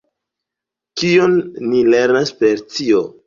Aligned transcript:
Kion 1.01 1.35
ni 1.67 1.83
lernas 1.97 2.33
per 2.43 2.65
tio? 2.79 3.05